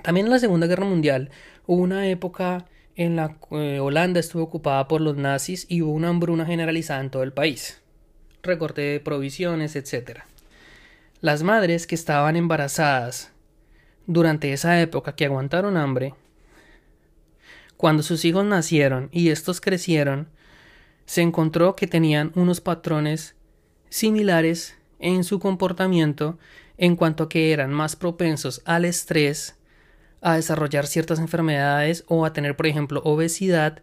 También 0.03 0.27
en 0.27 0.31
la 0.31 0.39
Segunda 0.39 0.67
Guerra 0.67 0.85
Mundial 0.85 1.29
hubo 1.65 1.81
una 1.81 2.07
época 2.07 2.65
en 2.95 3.15
la 3.15 3.35
que 3.39 3.75
eh, 3.75 3.79
Holanda 3.79 4.19
estuvo 4.19 4.43
ocupada 4.43 4.87
por 4.87 5.01
los 5.01 5.17
nazis 5.17 5.65
y 5.69 5.81
hubo 5.81 5.91
una 5.91 6.09
hambruna 6.09 6.45
generalizada 6.45 7.01
en 7.01 7.09
todo 7.09 7.23
el 7.23 7.33
país. 7.33 7.81
Recorte 8.43 8.81
de 8.81 8.99
provisiones, 8.99 9.75
etc. 9.75 10.21
Las 11.21 11.43
madres 11.43 11.87
que 11.87 11.95
estaban 11.95 12.35
embarazadas 12.35 13.31
durante 14.07 14.53
esa 14.53 14.81
época 14.81 15.15
que 15.15 15.25
aguantaron 15.25 15.77
hambre 15.77 16.13
cuando 17.79 18.03
sus 18.03 18.25
hijos 18.25 18.43
nacieron 18.43 19.07
y 19.13 19.29
estos 19.29 19.61
crecieron, 19.61 20.27
se 21.05 21.21
encontró 21.21 21.77
que 21.77 21.87
tenían 21.87 22.33
unos 22.35 22.59
patrones 22.59 23.35
similares 23.87 24.75
en 24.99 25.23
su 25.23 25.39
comportamiento 25.39 26.37
en 26.77 26.97
cuanto 26.97 27.23
a 27.23 27.29
que 27.29 27.53
eran 27.53 27.71
más 27.71 27.95
propensos 27.95 28.61
al 28.65 28.83
estrés, 28.83 29.55
a 30.21 30.35
desarrollar 30.35 30.87
ciertas 30.87 31.19
enfermedades 31.19 32.03
o 32.07 32.25
a 32.25 32.33
tener, 32.33 32.55
por 32.55 32.67
ejemplo, 32.67 33.01
obesidad 33.03 33.81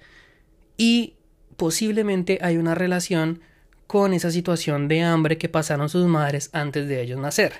y 0.76 1.14
posiblemente 1.56 2.38
hay 2.42 2.58
una 2.58 2.74
relación 2.74 3.40
con 3.86 4.12
esa 4.12 4.30
situación 4.30 4.88
de 4.88 5.02
hambre 5.02 5.38
que 5.38 5.48
pasaron 5.48 5.88
sus 5.88 6.06
madres 6.06 6.50
antes 6.52 6.88
de 6.88 7.00
ellos 7.00 7.18
nacer. 7.18 7.54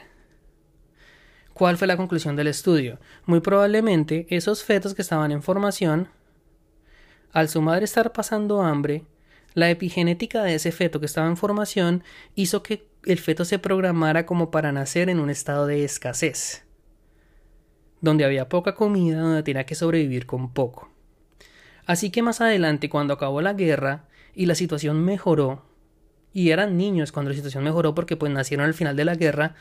¿Cuál 1.54 1.78
fue 1.78 1.86
la 1.86 1.96
conclusión 1.96 2.36
del 2.36 2.48
estudio? 2.48 2.98
Muy 3.24 3.40
probablemente 3.40 4.26
esos 4.28 4.62
fetos 4.62 4.94
que 4.94 5.00
estaban 5.00 5.32
en 5.32 5.42
formación, 5.42 6.08
al 7.32 7.48
su 7.48 7.62
madre 7.62 7.86
estar 7.86 8.12
pasando 8.12 8.60
hambre, 8.60 9.04
la 9.54 9.70
epigenética 9.70 10.42
de 10.42 10.56
ese 10.56 10.70
feto 10.70 11.00
que 11.00 11.06
estaba 11.06 11.28
en 11.28 11.38
formación 11.38 12.04
hizo 12.34 12.62
que 12.62 12.90
el 13.06 13.18
feto 13.18 13.46
se 13.46 13.58
programara 13.58 14.26
como 14.26 14.50
para 14.50 14.70
nacer 14.70 15.08
en 15.08 15.18
un 15.18 15.30
estado 15.30 15.66
de 15.66 15.82
escasez, 15.82 16.65
donde 18.00 18.24
había 18.24 18.48
poca 18.48 18.74
comida, 18.74 19.20
donde 19.20 19.42
tenía 19.42 19.64
que 19.66 19.74
sobrevivir 19.74 20.26
con 20.26 20.52
poco. 20.52 20.90
Así 21.86 22.10
que 22.10 22.22
más 22.22 22.40
adelante, 22.40 22.90
cuando 22.90 23.14
acabó 23.14 23.40
la 23.40 23.54
guerra 23.54 24.08
y 24.34 24.46
la 24.46 24.54
situación 24.54 25.04
mejoró, 25.04 25.62
y 26.32 26.50
eran 26.50 26.76
niños 26.76 27.12
cuando 27.12 27.30
la 27.30 27.36
situación 27.36 27.64
mejoró 27.64 27.94
porque 27.94 28.16
pues 28.16 28.30
nacieron 28.30 28.66
al 28.66 28.74
final 28.74 28.94
de 28.94 29.06
la 29.06 29.14
guerra 29.14 29.54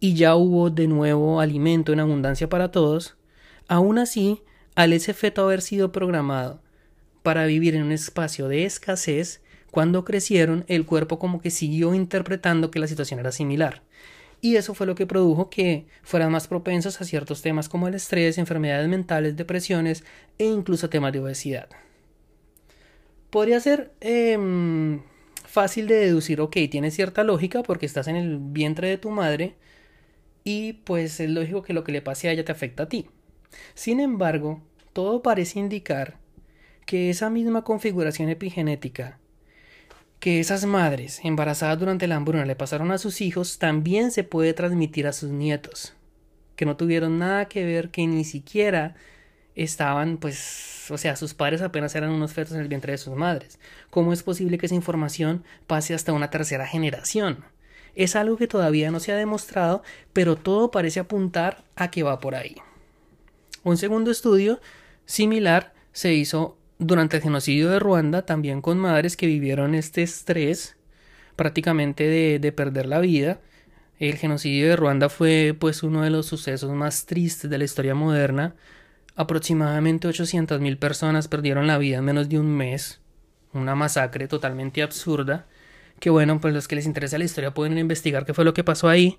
y 0.00 0.14
ya 0.14 0.36
hubo 0.36 0.70
de 0.70 0.86
nuevo 0.86 1.40
alimento 1.40 1.92
en 1.92 2.00
abundancia 2.00 2.48
para 2.48 2.70
todos, 2.70 3.16
aún 3.68 3.98
así, 3.98 4.42
al 4.74 4.92
ese 4.92 5.12
feto 5.12 5.42
haber 5.42 5.60
sido 5.60 5.92
programado 5.92 6.62
para 7.22 7.44
vivir 7.46 7.74
en 7.74 7.82
un 7.82 7.92
espacio 7.92 8.48
de 8.48 8.64
escasez, 8.64 9.42
cuando 9.70 10.04
crecieron 10.04 10.64
el 10.68 10.86
cuerpo 10.86 11.18
como 11.18 11.40
que 11.40 11.50
siguió 11.50 11.94
interpretando 11.94 12.70
que 12.70 12.78
la 12.78 12.86
situación 12.86 13.20
era 13.20 13.32
similar. 13.32 13.82
Y 14.44 14.56
eso 14.56 14.74
fue 14.74 14.86
lo 14.86 14.94
que 14.94 15.06
produjo 15.06 15.48
que 15.48 15.86
fueran 16.02 16.30
más 16.30 16.48
propensos 16.48 17.00
a 17.00 17.06
ciertos 17.06 17.40
temas 17.40 17.70
como 17.70 17.88
el 17.88 17.94
estrés, 17.94 18.36
enfermedades 18.36 18.86
mentales, 18.90 19.36
depresiones 19.36 20.04
e 20.36 20.44
incluso 20.44 20.90
temas 20.90 21.14
de 21.14 21.20
obesidad. 21.20 21.70
Podría 23.30 23.58
ser 23.58 23.94
em, 24.02 25.00
fácil 25.46 25.86
de 25.86 25.94
deducir, 25.94 26.42
ok, 26.42 26.58
tiene 26.70 26.90
cierta 26.90 27.24
lógica 27.24 27.62
porque 27.62 27.86
estás 27.86 28.06
en 28.06 28.16
el 28.16 28.36
vientre 28.38 28.86
de 28.88 28.98
tu 28.98 29.08
madre 29.08 29.54
y 30.44 30.74
pues 30.74 31.20
es 31.20 31.30
lógico 31.30 31.62
que 31.62 31.72
lo 31.72 31.82
que 31.82 31.92
le 31.92 32.02
pase 32.02 32.28
a 32.28 32.32
ella 32.32 32.44
te 32.44 32.52
afecta 32.52 32.82
a 32.82 32.88
ti. 32.90 33.08
Sin 33.72 33.98
embargo, 33.98 34.60
todo 34.92 35.22
parece 35.22 35.58
indicar 35.58 36.18
que 36.84 37.08
esa 37.08 37.30
misma 37.30 37.64
configuración 37.64 38.28
epigenética 38.28 39.18
que 40.24 40.40
esas 40.40 40.64
madres 40.64 41.20
embarazadas 41.22 41.78
durante 41.78 42.06
la 42.06 42.16
hambruna 42.16 42.46
le 42.46 42.56
pasaron 42.56 42.90
a 42.92 42.96
sus 42.96 43.20
hijos 43.20 43.58
también 43.58 44.10
se 44.10 44.24
puede 44.24 44.54
transmitir 44.54 45.06
a 45.06 45.12
sus 45.12 45.28
nietos, 45.28 45.92
que 46.56 46.64
no 46.64 46.78
tuvieron 46.78 47.18
nada 47.18 47.44
que 47.44 47.66
ver, 47.66 47.90
que 47.90 48.06
ni 48.06 48.24
siquiera 48.24 48.94
estaban, 49.54 50.16
pues, 50.16 50.86
o 50.90 50.96
sea, 50.96 51.16
sus 51.16 51.34
padres 51.34 51.60
apenas 51.60 51.94
eran 51.94 52.08
unos 52.08 52.32
fetos 52.32 52.54
en 52.54 52.62
el 52.62 52.68
vientre 52.68 52.92
de 52.92 52.96
sus 52.96 53.14
madres. 53.14 53.58
¿Cómo 53.90 54.14
es 54.14 54.22
posible 54.22 54.56
que 54.56 54.64
esa 54.64 54.74
información 54.74 55.44
pase 55.66 55.92
hasta 55.92 56.14
una 56.14 56.30
tercera 56.30 56.66
generación? 56.66 57.44
Es 57.94 58.16
algo 58.16 58.38
que 58.38 58.48
todavía 58.48 58.90
no 58.90 59.00
se 59.00 59.12
ha 59.12 59.16
demostrado, 59.16 59.82
pero 60.14 60.36
todo 60.36 60.70
parece 60.70 61.00
apuntar 61.00 61.64
a 61.76 61.90
que 61.90 62.02
va 62.02 62.20
por 62.20 62.34
ahí. 62.34 62.56
Un 63.62 63.76
segundo 63.76 64.10
estudio 64.10 64.58
similar 65.04 65.74
se 65.92 66.14
hizo 66.14 66.56
durante 66.78 67.16
el 67.16 67.22
genocidio 67.22 67.70
de 67.70 67.78
Ruanda, 67.78 68.22
también 68.26 68.60
con 68.60 68.78
madres 68.78 69.16
que 69.16 69.26
vivieron 69.26 69.74
este 69.74 70.02
estrés 70.02 70.76
prácticamente 71.36 72.04
de, 72.04 72.38
de 72.38 72.52
perder 72.52 72.86
la 72.86 73.00
vida. 73.00 73.40
El 73.98 74.16
genocidio 74.16 74.68
de 74.68 74.76
Ruanda 74.76 75.08
fue 75.08 75.56
pues 75.58 75.82
uno 75.82 76.02
de 76.02 76.10
los 76.10 76.26
sucesos 76.26 76.70
más 76.72 77.06
tristes 77.06 77.50
de 77.50 77.58
la 77.58 77.64
historia 77.64 77.94
moderna. 77.94 78.54
Aproximadamente 79.16 80.08
800.000 80.08 80.78
personas 80.78 81.28
perdieron 81.28 81.66
la 81.66 81.78
vida 81.78 81.98
en 81.98 82.04
menos 82.04 82.28
de 82.28 82.38
un 82.38 82.48
mes. 82.48 83.00
Una 83.52 83.76
masacre 83.76 84.26
totalmente 84.26 84.82
absurda. 84.82 85.46
Que 86.00 86.10
bueno, 86.10 86.40
pues 86.40 86.52
los 86.52 86.66
que 86.66 86.74
les 86.74 86.86
interesa 86.86 87.18
la 87.18 87.24
historia 87.24 87.54
pueden 87.54 87.78
investigar 87.78 88.26
qué 88.26 88.34
fue 88.34 88.44
lo 88.44 88.52
que 88.52 88.64
pasó 88.64 88.88
ahí. 88.88 89.18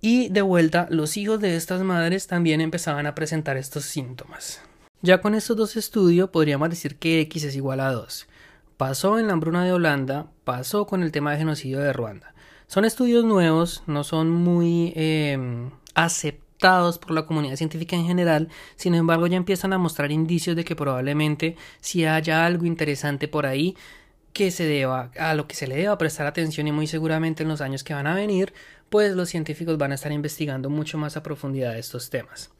Y 0.00 0.28
de 0.30 0.42
vuelta, 0.42 0.86
los 0.90 1.16
hijos 1.16 1.40
de 1.40 1.56
estas 1.56 1.82
madres 1.82 2.26
también 2.26 2.60
empezaban 2.60 3.06
a 3.06 3.14
presentar 3.14 3.56
estos 3.56 3.84
síntomas. 3.84 4.60
Ya 5.04 5.20
con 5.20 5.34
estos 5.34 5.56
dos 5.56 5.74
estudios 5.74 6.30
podríamos 6.30 6.70
decir 6.70 6.94
que 6.94 7.20
X 7.22 7.42
es 7.42 7.56
igual 7.56 7.80
a 7.80 7.90
2. 7.90 8.28
Pasó 8.76 9.18
en 9.18 9.26
la 9.26 9.32
hambruna 9.32 9.64
de 9.64 9.72
Holanda, 9.72 10.30
pasó 10.44 10.86
con 10.86 11.02
el 11.02 11.10
tema 11.10 11.32
de 11.32 11.38
genocidio 11.38 11.80
de 11.80 11.92
Ruanda. 11.92 12.34
Son 12.68 12.84
estudios 12.84 13.24
nuevos, 13.24 13.82
no 13.88 14.04
son 14.04 14.30
muy 14.30 14.92
em, 14.94 15.72
aceptados 15.96 16.98
por 16.98 17.10
la 17.10 17.26
comunidad 17.26 17.56
científica 17.56 17.96
en 17.96 18.06
general, 18.06 18.48
sin 18.76 18.94
embargo 18.94 19.26
ya 19.26 19.36
empiezan 19.36 19.72
a 19.72 19.78
mostrar 19.78 20.12
indicios 20.12 20.54
de 20.54 20.64
que 20.64 20.76
probablemente 20.76 21.56
si 21.80 22.04
haya 22.04 22.46
algo 22.46 22.64
interesante 22.64 23.26
por 23.26 23.44
ahí 23.44 23.76
que 24.32 24.52
se 24.52 24.66
deba, 24.66 25.10
a 25.18 25.34
lo 25.34 25.48
que 25.48 25.56
se 25.56 25.66
le 25.66 25.74
deba 25.74 25.98
prestar 25.98 26.28
atención 26.28 26.68
y 26.68 26.72
muy 26.72 26.86
seguramente 26.86 27.42
en 27.42 27.48
los 27.48 27.60
años 27.60 27.82
que 27.82 27.92
van 27.92 28.06
a 28.06 28.14
venir, 28.14 28.54
pues 28.88 29.16
los 29.16 29.30
científicos 29.30 29.78
van 29.78 29.90
a 29.90 29.96
estar 29.96 30.12
investigando 30.12 30.70
mucho 30.70 30.96
más 30.96 31.16
a 31.16 31.24
profundidad 31.24 31.76
estos 31.76 32.08
temas. 32.08 32.52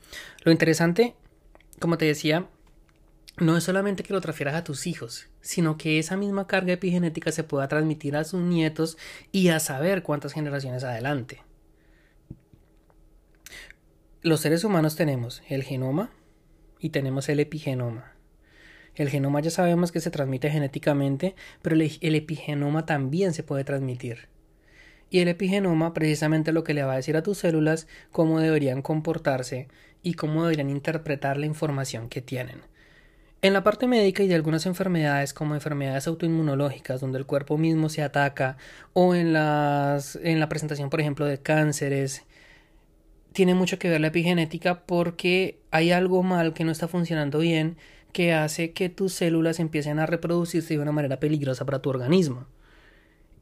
Lo 0.43 0.51
interesante 0.51 1.15
como 1.83 1.99
te 1.99 2.07
decía, 2.07 2.49
no 3.39 3.57
es 3.57 3.65
solamente 3.65 4.05
que 4.05 4.15
lo 4.15 4.21
transfieras 4.21 4.55
a 4.55 4.65
tus 4.65 4.87
hijos, 4.87 5.29
sino 5.41 5.77
que 5.77 5.99
esa 5.99 6.17
misma 6.17 6.47
carga 6.47 6.73
epigenética 6.73 7.33
se 7.33 7.45
pueda 7.45 7.69
transmitir 7.69 8.17
a 8.17 8.25
sus 8.25 8.41
nietos 8.41 8.97
y 9.33 9.49
a 9.49 9.59
saber 9.59 10.03
cuántas 10.03 10.33
generaciones 10.33 10.85
adelante. 10.85 11.43
Los 14.23 14.41
seres 14.41 14.62
humanos 14.62 14.95
tenemos 14.95 15.43
el 15.49 15.65
genoma 15.65 16.11
y 16.79 16.91
tenemos 16.91 17.29
el 17.29 17.41
epigenoma. 17.41 18.12
El 18.95 19.09
genoma 19.09 19.41
ya 19.41 19.51
sabemos 19.51 19.91
que 19.91 20.01
se 20.01 20.12
transmite 20.12 20.51
genéticamente, 20.51 21.35
pero 21.62 21.75
el, 21.75 22.15
epigenoma 22.15 22.87
también 22.87 23.35
se 23.35 23.43
puede 23.43 23.65
transmitir. 23.65 24.29
Y 25.12 25.21
el 25.21 25.28
epigenoma 25.28 25.92
precisamente 25.92 26.52
lo 26.52 26.64
que 26.64 26.73
le 26.73 26.85
va 26.85 26.95
a 26.95 26.97
decir 26.97 27.19
a 27.19 27.23
tus 27.23 27.37
células 27.37 27.87
cómo 28.12 28.40
deberían 28.40 28.81
comportarse 28.81 29.69
y 30.02 30.14
cómo 30.14 30.45
deberían 30.45 30.71
interpretar 30.71 31.37
la 31.37 31.45
información 31.45 32.09
que 32.09 32.23
tienen. 32.23 32.62
En 33.42 33.52
la 33.52 33.62
parte 33.62 33.87
médica 33.87 34.23
y 34.23 34.28
de 34.28 34.35
algunas 34.35 34.64
enfermedades 34.64 35.35
como 35.35 35.54
enfermedades 35.54 36.07
autoinmunológicas 36.07 37.02
donde 37.02 37.19
el 37.19 37.26
cuerpo 37.26 37.59
mismo 37.59 37.90
se 37.90 38.02
ataca 38.02 38.57
o 38.95 39.14
en, 39.14 39.35
las, 39.35 40.16
en 40.16 40.40
la 40.40 40.49
presentación 40.49 40.88
por 40.88 41.02
ejemplo 41.02 41.26
de 41.26 41.37
cánceres 41.37 42.23
tiene 43.35 43.54
mucho 43.54 43.78
que 43.78 43.90
ver 43.90 44.00
la 44.00 44.07
epigenética 44.07 44.81
porque 44.87 45.59
hay 45.71 45.92
algo 45.92 46.23
mal 46.23 46.54
que 46.54 46.64
no 46.64 46.73
está 46.73 46.88
funcionando 46.88 47.40
bien 47.40 47.76
que 48.12 48.33
hace 48.33 48.73
que 48.73 48.88
tus 48.88 49.12
células 49.12 49.61
empiecen 49.61 49.99
a 49.99 50.07
reproducirse 50.07 50.73
de 50.73 50.81
una 50.81 50.92
manera 50.92 51.21
peligrosa 51.21 51.66
para 51.66 51.83
tu 51.83 51.90
organismo. 51.90 52.47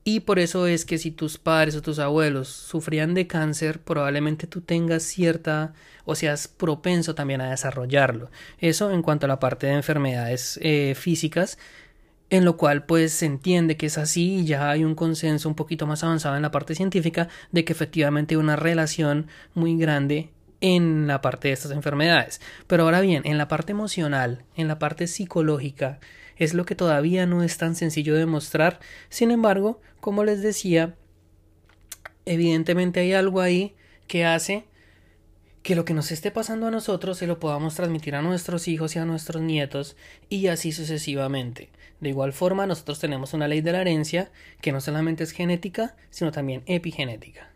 Y 0.03 0.21
por 0.21 0.39
eso 0.39 0.67
es 0.67 0.85
que 0.85 0.99
si 0.99 1.11
tus 1.11 1.39
padres 1.39 1.77
o 1.77 1.83
tus 1.83 1.99
abuelos 1.99 2.49
sufrían 2.49 3.13
de 3.13 3.27
cáncer, 3.27 3.81
probablemente 3.81 4.47
tú 4.47 4.63
tengas 4.63 5.03
cierta 5.03 5.75
o 6.07 6.15
seas 6.15 6.49
propenso 6.49 7.15
también 7.15 7.41
a 7.43 7.51
desarrollarlo. 7.51 8.31
Eso 8.59 8.91
en 8.91 9.03
cuanto 9.03 9.27
a 9.27 9.29
la 9.29 9.41
parte 9.41 9.67
de 9.67 9.75
enfermedades 9.75 10.59
eh, 10.63 10.95
físicas, 10.97 11.59
en 12.31 12.45
lo 12.45 12.57
cual 12.57 12.85
pues 12.87 13.13
se 13.13 13.27
entiende 13.27 13.77
que 13.77 13.87
es 13.87 13.99
así 13.99 14.39
y 14.39 14.47
ya 14.47 14.71
hay 14.71 14.85
un 14.85 14.95
consenso 14.95 15.49
un 15.49 15.55
poquito 15.55 15.87
más 15.87 16.03
avanzado 16.03 16.37
en 16.37 16.43
la 16.43 16.51
parte 16.51 16.75
científica 16.75 17.29
de 17.53 17.65
que 17.65 17.73
efectivamente 17.73 18.35
hay 18.35 18.41
una 18.41 18.57
relación 18.57 19.27
muy 19.55 19.77
grande 19.77 20.31
en 20.61 21.07
la 21.07 21.21
parte 21.21 21.49
de 21.49 21.55
estas 21.55 21.73
enfermedades. 21.73 22.41
Pero 22.67 22.85
ahora 22.85 23.01
bien, 23.01 23.23
en 23.25 23.37
la 23.37 23.49
parte 23.49 23.73
emocional, 23.73 24.45
en 24.57 24.69
la 24.69 24.79
parte 24.79 25.07
psicológica, 25.07 25.99
es 26.41 26.55
lo 26.55 26.65
que 26.65 26.75
todavía 26.75 27.27
no 27.27 27.43
es 27.45 27.59
tan 27.59 27.77
sencillo 27.77 28.17
de 28.17 28.27
mostrar. 28.27 28.81
Sin 29.11 29.31
embargo, 29.31 29.81
como 30.01 30.25
les 30.25 30.43
decía, 30.43 30.97
evidentemente 32.25 33.01
hay 33.01 33.13
algo 33.13 33.41
ahí 33.41 33.77
que 34.09 34.25
hace 34.25 34.65
que 35.63 35.75
lo 35.75 35.85
que 35.85 35.93
nos 35.93 36.11
esté 36.11 36.31
pasando 36.31 36.67
a 36.67 36.71
nosotros 36.71 37.19
se 37.19 37.27
lo 37.27 37.39
podamos 37.39 37.75
transmitir 37.75 38.15
a 38.15 38.23
nuestros 38.23 38.67
hijos 38.69 38.97
y 38.97 38.99
a 38.99 39.05
nuestros 39.05 39.43
nietos 39.43 39.97
y 40.31 40.47
así 40.47 40.73
sucesivamente. 40.73 41.71
De 42.01 42.09
igual 42.09 42.33
forma, 42.33 42.67
nosotros 42.67 42.99
tenemos 42.99 43.35
una 43.35 43.47
ley 43.47 43.61
de 43.61 43.73
la 43.73 43.83
herencia 43.83 44.33
que 44.63 44.73
no 44.73 44.81
solamente 44.81 45.23
es 45.23 45.33
genética, 45.33 45.95
sino 46.09 46.33
también 46.33 46.63
epigenética. 46.65 47.51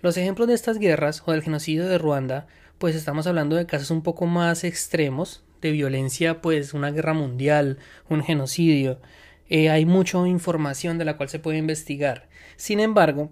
Los 0.00 0.16
ejemplos 0.16 0.46
de 0.46 0.54
estas 0.54 0.78
guerras 0.78 1.22
o 1.26 1.32
del 1.32 1.42
genocidio 1.42 1.88
de 1.88 1.98
Ruanda, 1.98 2.46
pues 2.78 2.94
estamos 2.94 3.26
hablando 3.26 3.56
de 3.56 3.66
casos 3.66 3.90
un 3.90 4.02
poco 4.02 4.26
más 4.26 4.62
extremos, 4.62 5.42
de 5.62 5.72
violencia, 5.72 6.42
pues 6.42 6.74
una 6.74 6.90
guerra 6.90 7.14
mundial, 7.14 7.78
un 8.08 8.22
genocidio. 8.22 9.00
Eh, 9.48 9.70
hay 9.70 9.86
mucha 9.86 10.18
información 10.26 10.98
de 10.98 11.04
la 11.04 11.16
cual 11.16 11.28
se 11.28 11.38
puede 11.38 11.58
investigar. 11.58 12.28
Sin 12.56 12.80
embargo, 12.80 13.30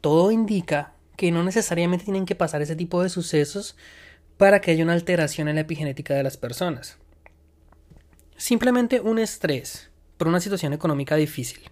todo 0.00 0.30
indica 0.30 0.94
que 1.16 1.30
no 1.30 1.42
necesariamente 1.42 2.04
tienen 2.04 2.26
que 2.26 2.34
pasar 2.34 2.62
ese 2.62 2.76
tipo 2.76 3.02
de 3.02 3.08
sucesos 3.08 3.76
para 4.36 4.60
que 4.60 4.72
haya 4.72 4.84
una 4.84 4.92
alteración 4.92 5.48
en 5.48 5.56
la 5.56 5.60
epigenética 5.62 6.14
de 6.14 6.22
las 6.22 6.36
personas. 6.36 6.98
Simplemente 8.36 9.00
un 9.00 9.18
estrés 9.18 9.90
por 10.16 10.28
una 10.28 10.40
situación 10.40 10.72
económica 10.72 11.16
difícil, 11.16 11.70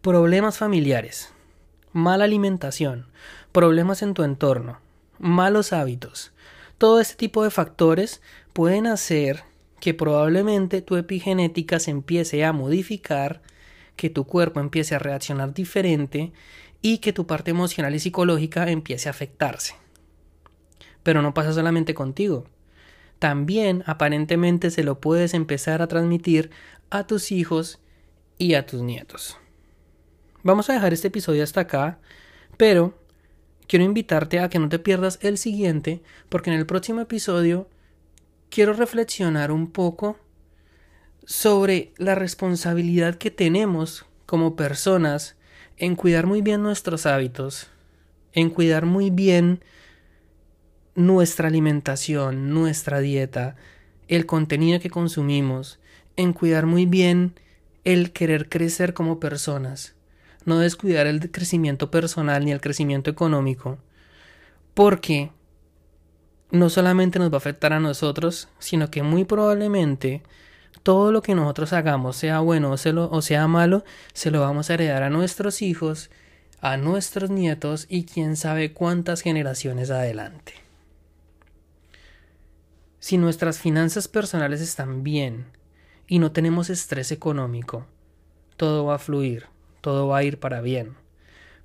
problemas 0.00 0.58
familiares, 0.58 1.32
mala 1.92 2.24
alimentación, 2.24 3.06
problemas 3.52 4.02
en 4.02 4.14
tu 4.14 4.24
entorno, 4.24 4.80
malos 5.18 5.72
hábitos, 5.72 6.32
todo 6.82 6.98
este 6.98 7.14
tipo 7.14 7.44
de 7.44 7.50
factores 7.52 8.20
pueden 8.52 8.88
hacer 8.88 9.44
que 9.78 9.94
probablemente 9.94 10.82
tu 10.82 10.96
epigenética 10.96 11.78
se 11.78 11.92
empiece 11.92 12.44
a 12.44 12.52
modificar, 12.52 13.40
que 13.94 14.10
tu 14.10 14.24
cuerpo 14.24 14.58
empiece 14.58 14.96
a 14.96 14.98
reaccionar 14.98 15.54
diferente 15.54 16.32
y 16.80 16.98
que 16.98 17.12
tu 17.12 17.24
parte 17.24 17.52
emocional 17.52 17.94
y 17.94 18.00
psicológica 18.00 18.68
empiece 18.68 19.08
a 19.08 19.12
afectarse. 19.12 19.76
Pero 21.04 21.22
no 21.22 21.34
pasa 21.34 21.52
solamente 21.52 21.94
contigo. 21.94 22.48
También 23.20 23.84
aparentemente 23.86 24.72
se 24.72 24.82
lo 24.82 24.98
puedes 24.98 25.34
empezar 25.34 25.82
a 25.82 25.86
transmitir 25.86 26.50
a 26.90 27.06
tus 27.06 27.30
hijos 27.30 27.78
y 28.38 28.54
a 28.54 28.66
tus 28.66 28.82
nietos. 28.82 29.38
Vamos 30.42 30.68
a 30.68 30.72
dejar 30.72 30.92
este 30.92 31.06
episodio 31.06 31.44
hasta 31.44 31.60
acá, 31.60 32.00
pero 32.56 32.98
quiero 33.72 33.86
invitarte 33.86 34.38
a 34.38 34.50
que 34.50 34.58
no 34.58 34.68
te 34.68 34.78
pierdas 34.78 35.18
el 35.22 35.38
siguiente, 35.38 36.02
porque 36.28 36.50
en 36.50 36.58
el 36.58 36.66
próximo 36.66 37.00
episodio 37.00 37.70
quiero 38.50 38.74
reflexionar 38.74 39.50
un 39.50 39.70
poco 39.70 40.18
sobre 41.24 41.94
la 41.96 42.14
responsabilidad 42.14 43.14
que 43.14 43.30
tenemos 43.30 44.04
como 44.26 44.56
personas 44.56 45.36
en 45.78 45.96
cuidar 45.96 46.26
muy 46.26 46.42
bien 46.42 46.62
nuestros 46.62 47.06
hábitos, 47.06 47.68
en 48.34 48.50
cuidar 48.50 48.84
muy 48.84 49.08
bien 49.08 49.64
nuestra 50.94 51.48
alimentación, 51.48 52.50
nuestra 52.50 53.00
dieta, 53.00 53.56
el 54.06 54.26
contenido 54.26 54.80
que 54.80 54.90
consumimos, 54.90 55.80
en 56.16 56.34
cuidar 56.34 56.66
muy 56.66 56.84
bien 56.84 57.40
el 57.84 58.12
querer 58.12 58.50
crecer 58.50 58.92
como 58.92 59.18
personas, 59.18 59.94
no 60.44 60.58
descuidar 60.58 61.06
el 61.06 61.30
crecimiento 61.30 61.90
personal 61.90 62.44
ni 62.44 62.52
el 62.52 62.60
crecimiento 62.60 63.10
económico, 63.10 63.78
porque 64.74 65.30
no 66.50 66.68
solamente 66.68 67.18
nos 67.18 67.30
va 67.30 67.36
a 67.36 67.38
afectar 67.38 67.72
a 67.72 67.80
nosotros, 67.80 68.48
sino 68.58 68.90
que 68.90 69.02
muy 69.02 69.24
probablemente 69.24 70.22
todo 70.82 71.12
lo 71.12 71.22
que 71.22 71.34
nosotros 71.34 71.72
hagamos, 71.72 72.16
sea 72.16 72.40
bueno 72.40 72.70
o 72.72 73.22
sea 73.22 73.48
malo, 73.48 73.84
se 74.12 74.30
lo 74.30 74.40
vamos 74.40 74.68
a 74.68 74.74
heredar 74.74 75.02
a 75.02 75.10
nuestros 75.10 75.62
hijos, 75.62 76.10
a 76.60 76.76
nuestros 76.76 77.30
nietos 77.30 77.86
y 77.88 78.04
quién 78.04 78.36
sabe 78.36 78.72
cuántas 78.72 79.20
generaciones 79.20 79.90
adelante. 79.90 80.54
Si 82.98 83.18
nuestras 83.18 83.58
finanzas 83.58 84.06
personales 84.06 84.60
están 84.60 85.02
bien 85.02 85.46
y 86.06 86.18
no 86.18 86.32
tenemos 86.32 86.70
estrés 86.70 87.10
económico, 87.10 87.86
todo 88.56 88.84
va 88.84 88.96
a 88.96 88.98
fluir, 88.98 89.46
todo 89.82 90.08
va 90.08 90.16
a 90.18 90.24
ir 90.24 90.40
para 90.40 90.62
bien. 90.62 90.94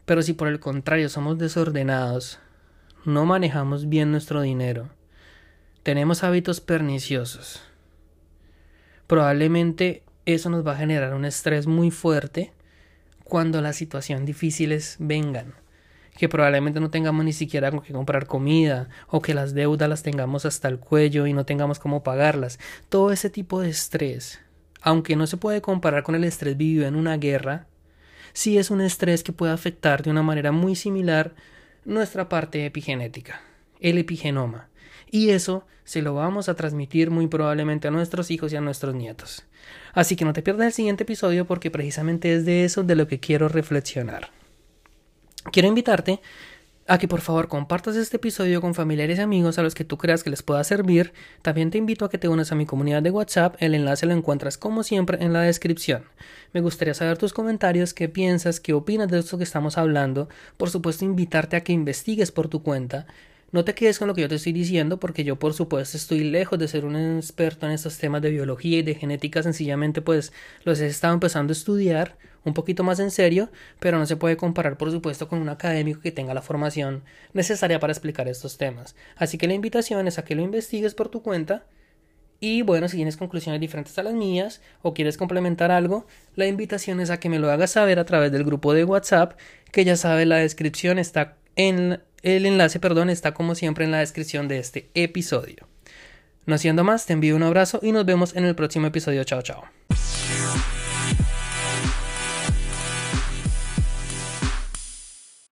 Pero 0.06 0.22
si 0.22 0.34
por 0.34 0.50
el 0.50 0.60
contrario 0.60 1.08
somos 1.08 1.38
desordenados, 1.38 2.40
no 3.06 3.26
manejamos 3.26 3.88
bien 3.88 4.12
nuestro 4.12 4.42
dinero, 4.42 4.90
tenemos 5.84 6.26
hábitos 6.26 6.60
perniciosos, 6.60 7.62
probablemente 9.08 10.04
eso 10.26 10.50
nos 10.50 10.68
va 10.68 10.74
a 10.74 10.78
generar 10.78 11.14
un 11.14 11.24
estrés 11.24 11.68
muy 11.68 11.92
fuerte 11.92 12.52
cuando 13.24 13.62
las 13.62 13.78
situaciones 13.78 14.26
difíciles 14.26 14.98
vengan 15.00 15.54
que 16.18 16.28
probablemente 16.28 16.80
no 16.80 16.90
tengamos 16.90 17.24
ni 17.24 17.32
siquiera 17.32 17.72
con 17.72 17.82
qué 17.82 17.94
comprar 17.94 18.26
comida 18.26 18.90
o 19.08 19.22
que 19.22 19.34
las 19.34 19.54
deudas 19.54 19.88
las 19.88 20.04
tengamos 20.04 20.46
hasta 20.46 20.68
el 20.68 20.80
cuello 20.80 21.28
y 21.28 21.34
no 21.34 21.46
tengamos 21.46 21.80
cómo 21.80 22.04
pagarlas. 22.04 22.60
Todo 22.90 23.12
ese 23.12 23.30
tipo 23.30 23.62
de 23.62 23.70
estrés, 23.70 24.42
aunque 24.82 25.16
no 25.16 25.28
se 25.28 25.38
puede 25.38 25.62
comparar 25.62 26.04
con 26.04 26.16
el 26.16 26.24
estrés 26.24 26.58
vivido 26.58 26.88
en 26.88 26.96
una 26.96 27.18
guerra, 27.18 27.68
sí 28.38 28.60
es 28.60 28.70
un 28.70 28.82
estrés 28.82 29.24
que 29.24 29.34
puede 29.34 29.52
afectar 29.52 30.04
de 30.04 30.12
una 30.12 30.22
manera 30.22 30.52
muy 30.52 30.76
similar 30.76 31.34
nuestra 31.86 32.30
parte 32.30 32.68
epigenética, 32.68 33.42
el 33.80 33.98
epigenoma. 33.98 34.70
Y 35.10 35.32
eso 35.32 35.66
se 35.86 36.04
lo 36.04 36.14
vamos 36.14 36.48
a 36.48 36.54
transmitir 36.54 37.10
muy 37.10 37.26
probablemente 37.26 37.88
a 37.88 37.92
nuestros 37.92 38.30
hijos 38.30 38.54
y 38.54 38.56
a 38.56 38.62
nuestros 38.62 38.94
nietos. 38.94 39.44
Así 39.92 40.16
que 40.16 40.24
no 40.24 40.34
te 40.34 40.44
pierdas 40.44 40.68
el 40.68 40.74
siguiente 40.74 41.02
episodio 41.02 41.48
porque 41.48 41.72
precisamente 41.72 42.36
es 42.36 42.46
de 42.46 42.64
eso 42.64 42.84
de 42.84 42.96
lo 42.96 43.08
que 43.08 43.20
quiero 43.20 43.50
reflexionar. 43.50 44.30
Quiero 45.52 45.68
invitarte 45.68 46.22
a 46.88 46.98
que 46.98 47.08
por 47.08 47.20
favor 47.20 47.50
compartas 47.50 47.98
este 47.98 48.16
episodio 48.16 48.62
con 48.62 48.74
familiares 48.74 49.20
y 49.20 49.22
amigos 49.22 49.60
a 49.60 49.64
los 49.64 49.76
que 49.76 49.84
tú 49.84 49.98
creas 49.98 50.24
que 50.24 50.30
les 50.30 50.42
pueda 50.42 50.64
servir. 50.64 51.14
También 51.42 51.70
te 51.70 51.78
invito 51.78 52.06
a 52.06 52.10
que 52.10 52.18
te 52.18 52.30
unas 52.30 52.54
a 52.54 52.56
mi 52.56 52.66
comunidad 52.66 53.04
de 53.04 53.12
WhatsApp. 53.12 53.56
El 53.60 53.76
enlace 53.76 54.06
lo 54.06 54.14
encuentras 54.14 54.58
como 54.58 54.84
siempre 54.84 55.18
en 55.22 55.34
la 55.34 55.42
descripción. 55.42 56.06
Me 56.54 56.62
gustaría 56.62 56.94
saber 56.94 57.18
tus 57.18 57.34
comentarios, 57.34 57.94
qué 57.94 58.08
piensas, 58.08 58.62
qué 58.62 58.74
opinas 58.74 59.10
de 59.10 59.20
esto 59.20 59.38
que 59.38 59.44
estamos 59.44 59.78
hablando. 59.78 60.30
Por 60.56 60.70
supuesto, 60.70 61.04
invitarte 61.04 61.58
a 61.58 61.62
que 61.62 61.74
investigues 61.74 62.32
por 62.32 62.48
tu 62.48 62.64
cuenta. 62.64 63.06
No 63.52 63.66
te 63.66 63.74
quedes 63.76 64.00
con 64.00 64.08
lo 64.08 64.14
que 64.14 64.22
yo 64.22 64.30
te 64.30 64.36
estoy 64.36 64.52
diciendo 64.54 65.00
porque 65.00 65.24
yo 65.24 65.38
por 65.38 65.54
supuesto 65.54 65.96
estoy 65.96 66.26
lejos 66.26 66.60
de 66.60 66.68
ser 66.68 66.84
un 66.84 67.18
experto 67.18 67.66
en 67.66 67.72
estos 67.72 67.98
temas 67.98 68.22
de 68.22 68.30
biología 68.30 68.80
y 68.80 68.82
de 68.82 68.96
genética, 68.96 69.42
sencillamente 69.42 70.02
pues 70.02 70.34
los 70.66 70.82
he 70.82 70.88
estado 70.88 71.14
empezando 71.14 71.52
a 71.52 71.56
estudiar 71.56 72.18
un 72.48 72.54
poquito 72.54 72.84
más 72.84 73.00
en 73.00 73.12
serio, 73.12 73.50
pero 73.80 73.98
no 74.00 74.06
se 74.06 74.16
puede 74.16 74.38
comparar 74.38 74.78
por 74.78 74.92
supuesto 74.92 75.28
con 75.28 75.40
un 75.40 75.50
académico 75.50 76.02
que 76.02 76.12
tenga 76.12 76.34
la 76.34 76.42
formación 76.42 77.04
necesaria 77.34 77.80
para 77.80 77.94
explicar 77.94 78.28
estos 78.28 78.58
temas. 78.58 78.96
Así 79.16 79.38
que 79.38 79.48
la 79.48 79.54
invitación 79.54 80.08
es 80.08 80.18
a 80.18 80.24
que 80.24 80.36
lo 80.36 80.42
investigues 80.42 80.96
por 80.96 81.10
tu 81.10 81.22
cuenta 81.22 81.66
y 82.40 82.62
bueno, 82.62 82.88
si 82.88 82.98
tienes 82.98 83.18
conclusiones 83.18 83.60
diferentes 83.60 83.98
a 83.98 84.04
las 84.04 84.14
mías 84.14 84.62
o 84.82 84.94
quieres 84.94 85.18
complementar 85.18 85.72
algo, 85.72 86.06
la 86.36 86.46
invitación 86.46 87.00
es 87.00 87.10
a 87.10 87.20
que 87.20 87.30
me 87.30 87.40
lo 87.40 87.52
hagas 87.52 87.72
saber 87.72 88.00
a 88.00 88.06
través 88.06 88.32
del 88.32 88.44
grupo 88.44 88.74
de 88.74 88.84
WhatsApp, 88.84 89.38
que 89.72 89.84
ya 89.86 89.96
sabes 89.96 90.28
la 90.28 90.38
descripción 90.38 91.00
está 91.00 91.38
en 91.56 92.02
el 92.22 92.46
enlace, 92.46 92.80
perdón, 92.80 93.10
está 93.10 93.34
como 93.34 93.56
siempre 93.56 93.86
en 93.86 93.92
la 93.92 94.00
descripción 94.00 94.48
de 94.48 94.60
este 94.60 94.90
episodio. 94.94 95.68
No 96.46 96.58
siendo 96.58 96.84
más, 96.84 97.06
te 97.06 97.14
envío 97.14 97.36
un 97.36 97.44
abrazo 97.44 97.80
y 97.82 97.92
nos 97.92 98.06
vemos 98.06 98.36
en 98.36 98.46
el 98.46 98.56
próximo 98.56 98.88
episodio. 98.88 99.24
Chao, 99.24 99.42
chao. 99.42 99.64